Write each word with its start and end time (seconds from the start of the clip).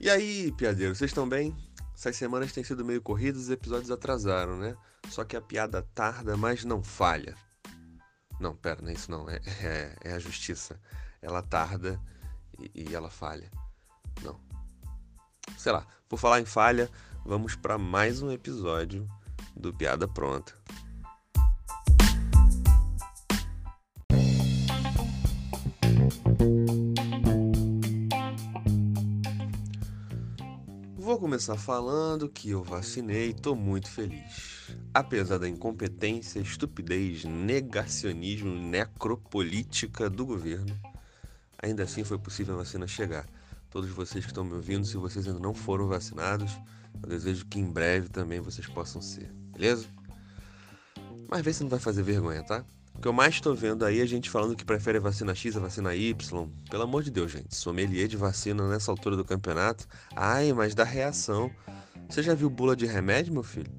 E 0.00 0.08
aí, 0.08 0.50
piadeiros, 0.52 0.96
vocês 0.96 1.10
estão 1.10 1.28
bem? 1.28 1.54
Essas 1.94 2.16
semanas 2.16 2.52
têm 2.52 2.64
sido 2.64 2.82
meio 2.82 3.02
corridas 3.02 3.42
os 3.42 3.50
episódios 3.50 3.90
atrasaram, 3.90 4.56
né? 4.56 4.74
Só 5.10 5.24
que 5.24 5.36
a 5.36 5.42
piada 5.42 5.82
tarda, 5.94 6.38
mas 6.38 6.64
não 6.64 6.82
falha. 6.82 7.36
Não, 8.40 8.56
pera, 8.56 8.80
não 8.80 8.88
é 8.88 8.94
isso 8.94 9.10
não. 9.10 9.28
É, 9.28 9.38
é, 9.62 9.96
é 10.04 10.12
a 10.14 10.18
justiça. 10.18 10.80
Ela 11.20 11.42
tarda 11.42 12.00
e, 12.58 12.88
e 12.88 12.94
ela 12.94 13.10
falha. 13.10 13.50
Não. 14.22 14.40
Sei 15.58 15.70
lá, 15.70 15.86
por 16.08 16.18
falar 16.18 16.40
em 16.40 16.46
falha, 16.46 16.90
vamos 17.22 17.54
para 17.54 17.76
mais 17.76 18.22
um 18.22 18.32
episódio 18.32 19.06
do 19.54 19.70
Piada 19.74 20.08
Pronta. 20.08 20.54
Começar 31.20 31.58
falando 31.58 32.30
que 32.30 32.48
eu 32.48 32.64
vacinei 32.64 33.28
e 33.28 33.34
tô 33.34 33.54
muito 33.54 33.90
feliz. 33.90 34.70
Apesar 34.94 35.36
da 35.36 35.46
incompetência, 35.46 36.40
estupidez, 36.40 37.26
negacionismo, 37.26 38.50
necropolítica 38.54 40.08
do 40.08 40.24
governo, 40.24 40.74
ainda 41.62 41.82
assim 41.82 42.04
foi 42.04 42.18
possível 42.18 42.54
a 42.54 42.58
vacina 42.58 42.86
chegar. 42.86 43.28
Todos 43.68 43.90
vocês 43.90 44.24
que 44.24 44.30
estão 44.30 44.42
me 44.42 44.54
ouvindo, 44.54 44.86
se 44.86 44.96
vocês 44.96 45.28
ainda 45.28 45.38
não 45.38 45.52
foram 45.52 45.88
vacinados, 45.88 46.58
eu 47.02 47.08
desejo 47.10 47.44
que 47.44 47.60
em 47.60 47.70
breve 47.70 48.08
também 48.08 48.40
vocês 48.40 48.66
possam 48.66 49.02
ser, 49.02 49.30
beleza? 49.52 49.86
Mas 51.28 51.42
vê 51.42 51.52
se 51.52 51.62
não 51.62 51.70
vai 51.70 51.78
fazer 51.78 52.02
vergonha, 52.02 52.42
tá? 52.42 52.64
O 53.00 53.02
que 53.02 53.08
eu 53.08 53.14
mais 53.14 53.36
estou 53.36 53.54
vendo 53.54 53.82
aí 53.82 53.98
é 53.98 54.06
gente 54.06 54.28
falando 54.28 54.54
que 54.54 54.62
prefere 54.62 54.98
vacina 54.98 55.34
X 55.34 55.56
a 55.56 55.60
vacina 55.60 55.94
Y. 55.94 56.50
Pelo 56.70 56.82
amor 56.82 57.02
de 57.02 57.10
Deus, 57.10 57.32
gente. 57.32 57.56
Sommelier 57.56 58.06
de 58.06 58.14
vacina 58.14 58.68
nessa 58.68 58.90
altura 58.90 59.16
do 59.16 59.24
campeonato. 59.24 59.86
Ai, 60.14 60.52
mas 60.52 60.74
dá 60.74 60.84
reação. 60.84 61.50
Você 62.06 62.22
já 62.22 62.34
viu 62.34 62.50
bula 62.50 62.76
de 62.76 62.84
remédio, 62.84 63.32
meu 63.32 63.42
filho? 63.42 63.72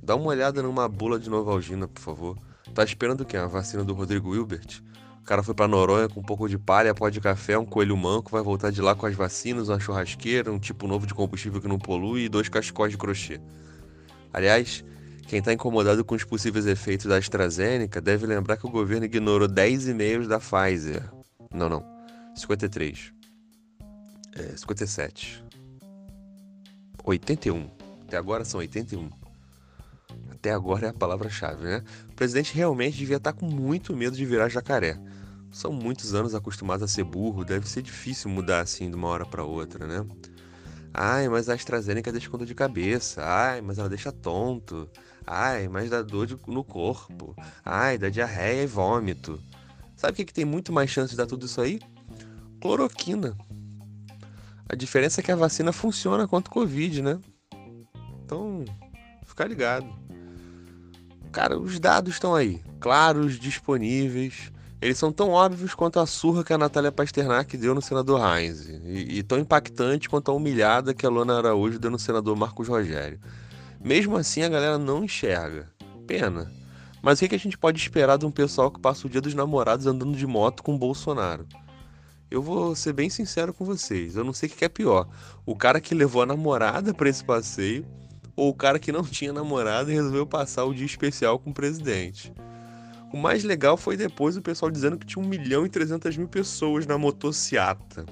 Dá 0.00 0.14
uma 0.14 0.28
olhada 0.28 0.62
numa 0.62 0.88
bula 0.88 1.18
de 1.18 1.28
Novalgina, 1.28 1.88
por 1.88 2.00
favor. 2.00 2.38
Tá 2.72 2.84
esperando 2.84 3.22
o 3.22 3.24
quê? 3.24 3.36
A 3.36 3.48
vacina 3.48 3.82
do 3.82 3.92
Rodrigo 3.92 4.36
Hilbert? 4.36 4.84
O 5.20 5.24
cara 5.24 5.42
foi 5.42 5.52
pra 5.52 5.66
Noronha 5.66 6.08
com 6.08 6.20
um 6.20 6.24
pouco 6.24 6.48
de 6.48 6.56
palha, 6.56 6.94
pó 6.94 7.08
de 7.08 7.20
café, 7.20 7.58
um 7.58 7.66
coelho 7.66 7.96
manco, 7.96 8.30
vai 8.30 8.40
voltar 8.40 8.70
de 8.70 8.80
lá 8.80 8.94
com 8.94 9.04
as 9.04 9.16
vacinas, 9.16 9.68
uma 9.68 9.80
churrasqueira, 9.80 10.52
um 10.52 10.60
tipo 10.60 10.86
novo 10.86 11.08
de 11.08 11.12
combustível 11.12 11.60
que 11.60 11.66
não 11.66 11.76
polui 11.76 12.26
e 12.26 12.28
dois 12.28 12.48
cachecóis 12.48 12.92
de 12.92 12.98
crochê. 12.98 13.40
Aliás, 14.32 14.84
quem 15.30 15.38
está 15.38 15.52
incomodado 15.52 16.04
com 16.04 16.16
os 16.16 16.24
possíveis 16.24 16.66
efeitos 16.66 17.06
da 17.06 17.16
AstraZeneca 17.16 18.00
deve 18.00 18.26
lembrar 18.26 18.56
que 18.56 18.66
o 18.66 18.68
governo 18.68 19.04
ignorou 19.04 19.46
10 19.46 19.86
e-mails 19.86 20.26
da 20.26 20.40
Pfizer. 20.40 21.08
Não, 21.54 21.68
não. 21.68 21.86
53. 22.34 23.12
É, 24.34 24.56
57. 24.56 25.44
81. 27.04 27.70
Até 28.02 28.16
agora 28.16 28.44
são 28.44 28.58
81. 28.58 29.08
Até 30.32 30.50
agora 30.50 30.88
é 30.88 30.90
a 30.90 30.92
palavra-chave, 30.92 31.62
né? 31.62 31.84
O 32.08 32.14
presidente 32.16 32.52
realmente 32.52 32.98
devia 32.98 33.18
estar 33.18 33.32
tá 33.32 33.38
com 33.38 33.46
muito 33.46 33.94
medo 33.94 34.16
de 34.16 34.26
virar 34.26 34.48
jacaré. 34.48 34.98
São 35.52 35.72
muitos 35.72 36.12
anos 36.12 36.34
acostumados 36.34 36.82
a 36.82 36.88
ser 36.88 37.04
burro, 37.04 37.44
deve 37.44 37.68
ser 37.68 37.82
difícil 37.82 38.28
mudar 38.28 38.62
assim 38.62 38.90
de 38.90 38.96
uma 38.96 39.06
hora 39.06 39.24
para 39.24 39.44
outra, 39.44 39.86
né? 39.86 40.04
Ai, 40.92 41.28
mas 41.28 41.48
a 41.48 41.54
AstraZeneca 41.54 42.10
deixa 42.10 42.28
com 42.28 42.38
dor 42.38 42.46
de 42.46 42.54
cabeça. 42.54 43.22
Ai, 43.24 43.60
mas 43.60 43.78
ela 43.78 43.88
deixa 43.88 44.10
tonto. 44.10 44.88
Ai, 45.26 45.68
mas 45.68 45.90
dá 45.90 46.02
dor 46.02 46.26
de, 46.26 46.36
no 46.46 46.64
corpo. 46.64 47.34
Ai, 47.64 47.96
dá 47.96 48.08
diarreia 48.08 48.62
e 48.62 48.66
vômito. 48.66 49.40
Sabe 49.96 50.12
o 50.12 50.16
que, 50.16 50.24
que 50.24 50.34
tem 50.34 50.44
muito 50.44 50.72
mais 50.72 50.90
chance 50.90 51.10
de 51.10 51.16
dar 51.16 51.26
tudo 51.26 51.46
isso 51.46 51.60
aí? 51.60 51.80
Cloroquina. 52.60 53.36
A 54.68 54.74
diferença 54.74 55.20
é 55.20 55.22
que 55.22 55.32
a 55.32 55.36
vacina 55.36 55.72
funciona 55.72 56.26
contra 56.26 56.50
o 56.50 56.54
Covid, 56.54 57.02
né? 57.02 57.20
Então, 58.24 58.64
ficar 59.24 59.46
ligado. 59.46 59.88
Cara, 61.32 61.58
os 61.58 61.78
dados 61.78 62.14
estão 62.14 62.34
aí, 62.34 62.62
claros, 62.80 63.38
disponíveis. 63.38 64.52
Eles 64.80 64.96
são 64.96 65.12
tão 65.12 65.30
óbvios 65.30 65.74
quanto 65.74 66.00
a 66.00 66.06
surra 66.06 66.42
que 66.42 66.54
a 66.54 66.58
Natália 66.58 66.90
Pasternak 66.90 67.54
deu 67.56 67.74
no 67.74 67.82
senador 67.82 68.18
Heinz, 68.18 68.66
e, 68.66 69.18
e 69.18 69.22
tão 69.22 69.38
impactante 69.38 70.08
quanto 70.08 70.30
a 70.30 70.34
humilhada 70.34 70.94
que 70.94 71.04
a 71.04 71.10
Lona 71.10 71.36
Araújo 71.36 71.78
deu 71.78 71.90
no 71.90 71.98
senador 71.98 72.34
Marcos 72.34 72.66
Rogério. 72.66 73.20
Mesmo 73.78 74.16
assim, 74.16 74.42
a 74.42 74.48
galera 74.48 74.78
não 74.78 75.04
enxerga. 75.04 75.70
Pena. 76.06 76.50
Mas 77.02 77.20
o 77.20 77.28
que 77.28 77.34
a 77.34 77.38
gente 77.38 77.58
pode 77.58 77.78
esperar 77.78 78.16
de 78.16 78.24
um 78.24 78.30
pessoal 78.30 78.70
que 78.70 78.80
passa 78.80 79.06
o 79.06 79.10
dia 79.10 79.20
dos 79.20 79.34
namorados 79.34 79.86
andando 79.86 80.16
de 80.16 80.26
moto 80.26 80.62
com 80.62 80.74
o 80.74 80.78
Bolsonaro? 80.78 81.46
Eu 82.30 82.40
vou 82.40 82.74
ser 82.74 82.94
bem 82.94 83.10
sincero 83.10 83.52
com 83.52 83.64
vocês, 83.64 84.16
eu 84.16 84.24
não 84.24 84.32
sei 84.32 84.48
o 84.48 84.52
que 84.52 84.64
é 84.64 84.68
pior. 84.68 85.06
O 85.44 85.56
cara 85.56 85.80
que 85.80 85.94
levou 85.94 86.22
a 86.22 86.26
namorada 86.26 86.94
para 86.94 87.08
esse 87.08 87.24
passeio 87.24 87.84
ou 88.34 88.48
o 88.48 88.54
cara 88.54 88.78
que 88.78 88.92
não 88.92 89.02
tinha 89.02 89.32
namorada 89.32 89.90
e 89.90 89.94
resolveu 89.94 90.26
passar 90.26 90.64
o 90.64 90.72
dia 90.72 90.86
especial 90.86 91.38
com 91.38 91.50
o 91.50 91.54
presidente. 91.54 92.32
O 93.12 93.16
mais 93.16 93.42
legal 93.42 93.76
foi 93.76 93.96
depois 93.96 94.36
o 94.36 94.42
pessoal 94.42 94.70
dizendo 94.70 94.96
que 94.96 95.06
tinha 95.06 95.24
1 95.24 95.28
milhão 95.28 95.66
e 95.66 95.68
300 95.68 96.16
mil 96.16 96.28
pessoas 96.28 96.86
na 96.86 96.96
motociata. 96.96 98.06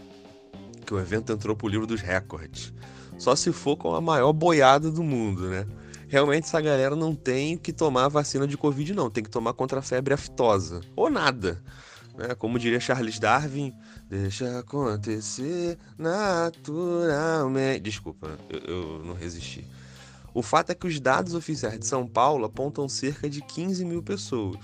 Que 0.84 0.92
o 0.92 0.98
evento 0.98 1.32
entrou 1.32 1.54
pro 1.54 1.68
livro 1.68 1.86
dos 1.86 2.00
recordes. 2.00 2.72
Só 3.16 3.36
se 3.36 3.52
for 3.52 3.76
com 3.76 3.94
a 3.94 4.00
maior 4.00 4.32
boiada 4.32 4.90
do 4.90 5.02
mundo, 5.02 5.48
né? 5.48 5.66
Realmente 6.08 6.44
essa 6.44 6.60
galera 6.60 6.96
não 6.96 7.14
tem 7.14 7.56
que 7.56 7.72
tomar 7.72 8.08
vacina 8.08 8.46
de 8.46 8.56
Covid, 8.56 8.94
não. 8.94 9.10
Tem 9.10 9.22
que 9.22 9.30
tomar 9.30 9.52
contra 9.52 9.78
a 9.78 9.82
febre 9.82 10.14
aftosa. 10.14 10.80
Ou 10.96 11.10
nada. 11.10 11.62
Né? 12.16 12.34
Como 12.34 12.58
diria 12.58 12.80
Charles 12.80 13.20
Darwin, 13.20 13.72
deixa 14.08 14.58
acontecer 14.58 15.78
naturalmente. 15.96 17.80
Desculpa, 17.80 18.36
eu, 18.50 18.60
eu 18.60 19.04
não 19.04 19.14
resisti. 19.14 19.64
O 20.34 20.42
fato 20.42 20.70
é 20.70 20.74
que 20.74 20.86
os 20.86 20.98
dados 20.98 21.34
oficiais 21.34 21.78
de 21.78 21.86
São 21.86 22.06
Paulo 22.06 22.46
apontam 22.46 22.88
cerca 22.88 23.30
de 23.30 23.40
15 23.40 23.84
mil 23.84 24.02
pessoas. 24.02 24.58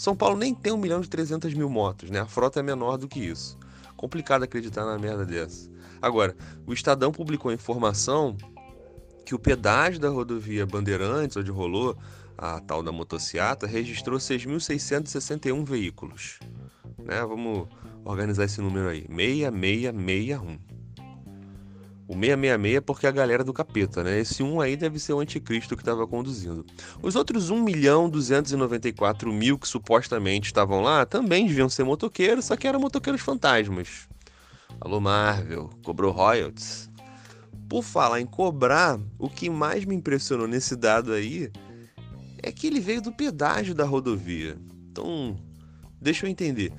São 0.00 0.16
Paulo 0.16 0.34
nem 0.34 0.54
tem 0.54 0.72
1 0.72 0.78
milhão 0.78 1.02
de 1.02 1.10
300 1.10 1.52
mil 1.52 1.68
motos, 1.68 2.08
né? 2.08 2.20
A 2.20 2.26
frota 2.26 2.58
é 2.58 2.62
menor 2.62 2.96
do 2.96 3.06
que 3.06 3.20
isso. 3.20 3.58
Complicado 3.98 4.42
acreditar 4.42 4.86
na 4.86 4.98
merda 4.98 5.26
dessa. 5.26 5.68
Agora, 6.00 6.34
o 6.66 6.72
Estadão 6.72 7.12
publicou 7.12 7.52
informação 7.52 8.34
que 9.26 9.34
o 9.34 9.38
pedágio 9.38 10.00
da 10.00 10.08
rodovia 10.08 10.64
Bandeirantes, 10.64 11.36
onde 11.36 11.50
rolou 11.50 11.98
a 12.38 12.60
tal 12.60 12.82
da 12.82 12.90
motociata, 12.90 13.66
registrou 13.66 14.18
6.661 14.18 15.66
veículos. 15.66 16.38
Né? 17.04 17.20
Vamos 17.20 17.68
organizar 18.02 18.44
esse 18.44 18.62
número 18.62 18.88
aí. 18.88 19.06
6661. 19.06 20.69
O 22.10 22.14
666 22.14 22.76
é 22.76 22.80
porque 22.80 23.06
a 23.06 23.10
galera 23.12 23.44
do 23.44 23.52
capeta, 23.52 24.02
né? 24.02 24.18
Esse 24.18 24.42
1 24.42 24.60
aí 24.60 24.76
deve 24.76 24.98
ser 24.98 25.12
o 25.12 25.20
anticristo 25.20 25.76
que 25.76 25.82
estava 25.82 26.04
conduzindo. 26.08 26.66
Os 27.00 27.14
outros 27.14 27.50
1 27.50 27.62
milhão 27.62 28.10
294 28.10 29.32
mil 29.32 29.56
que 29.56 29.68
supostamente 29.68 30.46
estavam 30.46 30.80
lá 30.80 31.06
também 31.06 31.46
deviam 31.46 31.68
ser 31.68 31.84
motoqueiros, 31.84 32.46
só 32.46 32.56
que 32.56 32.66
eram 32.66 32.80
motoqueiros 32.80 33.20
fantasmas. 33.20 34.08
Alô 34.80 35.00
Marvel, 35.00 35.70
cobrou 35.84 36.10
royalties. 36.10 36.90
Por 37.68 37.84
falar 37.84 38.20
em 38.20 38.26
cobrar, 38.26 38.98
o 39.16 39.30
que 39.30 39.48
mais 39.48 39.84
me 39.84 39.94
impressionou 39.94 40.48
nesse 40.48 40.74
dado 40.74 41.12
aí 41.12 41.48
é 42.42 42.50
que 42.50 42.66
ele 42.66 42.80
veio 42.80 43.00
do 43.00 43.12
pedágio 43.12 43.72
da 43.72 43.84
rodovia. 43.84 44.58
Então, 44.90 45.38
deixa 46.00 46.26
eu 46.26 46.30
entender. 46.30 46.72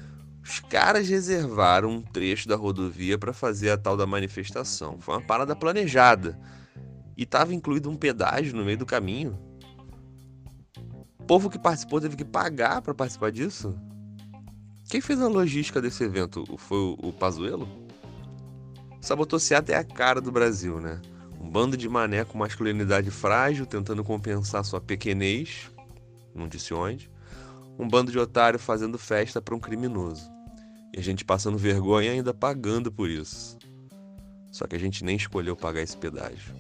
Os 0.44 0.60
caras 0.60 1.08
reservaram 1.08 1.90
um 1.90 2.02
trecho 2.02 2.50
da 2.50 2.56
rodovia 2.56 3.18
para 3.18 3.34
fazer 3.34 3.70
a 3.70 3.78
tal 3.78 3.96
da 3.96 4.08
manifestação. 4.08 5.00
Foi 5.00 5.16
uma 5.16 5.22
parada 5.22 5.56
planejada. 5.56 6.38
E 7.16 7.24
estava 7.24 7.54
incluído 7.54 7.90
um 7.90 7.96
pedágio 7.96 8.56
no 8.56 8.66
meio 8.66 8.78
do 8.78 8.86
caminho. 8.86 9.38
O 11.20 11.24
povo 11.24 11.50
que 11.50 11.60
participou 11.60 12.02
teve 12.02 12.16
que 12.16 12.26
pagar 12.26 12.82
para 12.82 12.96
participar 12.96 13.32
disso? 13.32 13.76
Quem 14.90 15.00
fez 15.00 15.22
a 15.22 15.28
logística 15.28 15.82
desse 15.82 16.04
evento? 16.04 16.44
Foi 16.58 16.78
o, 16.78 16.98
o 17.02 17.14
Pazuello? 17.14 17.68
Sabotociata 19.00 19.72
é 19.72 19.76
a 19.76 19.84
cara 19.84 20.20
do 20.20 20.32
Brasil, 20.32 20.82
né? 20.82 21.00
Um 21.40 21.50
bando 21.50 21.78
de 21.78 21.88
mané 21.88 22.26
com 22.26 22.38
masculinidade 22.38 23.10
frágil 23.12 23.66
tentando 23.66 24.04
compensar 24.04 24.66
sua 24.66 24.82
pequenez, 24.82 25.72
não 26.36 26.48
disse 26.48 26.74
onde 26.74 27.10
um 27.78 27.88
bando 27.88 28.12
de 28.12 28.20
otário 28.20 28.60
fazendo 28.60 28.98
festa 28.98 29.42
para 29.42 29.56
um 29.56 29.60
criminoso. 29.60 30.30
E 30.94 31.00
a 31.00 31.04
gente 31.04 31.24
passando 31.24 31.58
vergonha 31.58 32.12
ainda 32.12 32.34
pagando 32.34 32.92
por 32.92 33.10
isso. 33.10 33.58
Só 34.52 34.68
que 34.68 34.76
a 34.76 34.80
gente 34.80 35.04
nem 35.04 35.16
escolheu 35.16 35.56
pagar 35.56 35.82
esse 35.82 35.96
pedágio. 35.96 36.54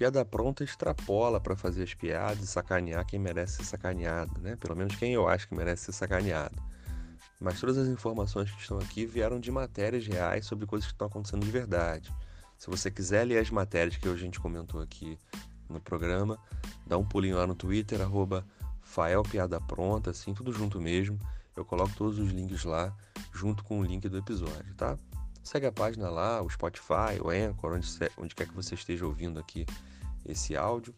Piada 0.00 0.24
pronta 0.24 0.64
extrapola 0.64 1.38
para 1.38 1.54
fazer 1.54 1.82
as 1.82 1.92
piadas 1.92 2.42
e 2.42 2.46
sacanear 2.46 3.04
quem 3.04 3.18
merece 3.18 3.56
ser 3.56 3.64
sacaneado, 3.64 4.40
né? 4.40 4.56
Pelo 4.56 4.74
menos 4.74 4.96
quem 4.96 5.12
eu 5.12 5.28
acho 5.28 5.46
que 5.46 5.54
merece 5.54 5.84
ser 5.84 5.92
sacaneado. 5.92 6.56
Mas 7.40 7.58
todas 7.58 7.78
as 7.78 7.88
informações 7.88 8.50
que 8.50 8.60
estão 8.60 8.78
aqui 8.78 9.06
vieram 9.06 9.40
de 9.40 9.50
matérias 9.50 10.06
reais 10.06 10.44
sobre 10.44 10.66
coisas 10.66 10.86
que 10.86 10.92
estão 10.92 11.06
acontecendo 11.06 11.44
de 11.44 11.50
verdade. 11.50 12.14
Se 12.58 12.68
você 12.68 12.90
quiser 12.90 13.24
ler 13.24 13.38
as 13.38 13.50
matérias 13.50 13.96
que 13.96 14.06
a 14.06 14.14
gente 14.14 14.38
comentou 14.38 14.82
aqui 14.82 15.18
no 15.66 15.80
programa, 15.80 16.38
dá 16.86 16.98
um 16.98 17.04
pulinho 17.04 17.38
lá 17.38 17.46
no 17.46 17.54
Twitter, 17.54 18.02
arroba 18.02 18.44
assim, 20.10 20.34
tudo 20.34 20.52
junto 20.52 20.78
mesmo. 20.80 21.18
Eu 21.56 21.64
coloco 21.64 21.94
todos 21.94 22.18
os 22.18 22.30
links 22.30 22.64
lá, 22.64 22.94
junto 23.32 23.64
com 23.64 23.80
o 23.80 23.84
link 23.84 24.08
do 24.08 24.18
episódio, 24.18 24.74
tá? 24.74 24.98
Segue 25.42 25.66
a 25.66 25.72
página 25.72 26.10
lá, 26.10 26.42
o 26.42 26.50
Spotify, 26.50 27.18
o 27.22 27.30
Anchor, 27.30 27.72
onde, 27.74 27.88
onde 28.18 28.34
quer 28.34 28.46
que 28.46 28.54
você 28.54 28.74
esteja 28.74 29.06
ouvindo 29.06 29.38
aqui 29.38 29.64
esse 30.26 30.56
áudio. 30.56 30.94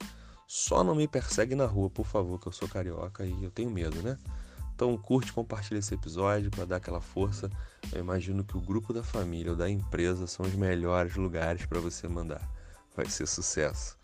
Só 0.46 0.82
não 0.82 0.94
me 0.94 1.06
persegue 1.06 1.54
na 1.54 1.66
rua, 1.66 1.88
por 1.88 2.06
favor, 2.06 2.40
que 2.40 2.48
eu 2.48 2.52
sou 2.52 2.68
carioca 2.68 3.24
e 3.24 3.44
eu 3.44 3.50
tenho 3.50 3.70
medo, 3.70 4.02
né? 4.02 4.18
Então 4.82 4.96
curte, 4.96 5.32
compartilha 5.32 5.78
esse 5.78 5.94
episódio 5.94 6.50
para 6.50 6.64
dar 6.64 6.76
aquela 6.78 7.00
força. 7.00 7.48
Eu 7.92 8.00
imagino 8.00 8.42
que 8.42 8.56
o 8.56 8.60
grupo 8.60 8.92
da 8.92 9.00
família 9.00 9.52
ou 9.52 9.56
da 9.56 9.70
empresa 9.70 10.26
são 10.26 10.44
os 10.44 10.56
melhores 10.56 11.14
lugares 11.14 11.64
para 11.64 11.78
você 11.78 12.08
mandar. 12.08 12.42
Vai 12.96 13.06
ser 13.06 13.28
sucesso. 13.28 13.96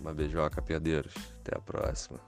Uma 0.00 0.14
beijoca, 0.14 0.62
piadeiros. 0.62 1.12
Até 1.40 1.54
a 1.54 1.60
próxima. 1.60 2.18